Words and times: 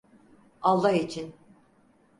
Allah 0.61 0.91
için. 0.91 1.33